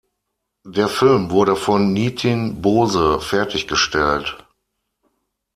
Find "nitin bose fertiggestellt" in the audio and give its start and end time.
1.93-4.35